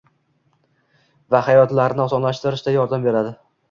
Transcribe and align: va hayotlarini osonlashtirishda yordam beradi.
va 1.35 1.43
hayotlarini 1.51 2.07
osonlashtirishda 2.09 2.79
yordam 2.81 3.11
beradi. 3.11 3.41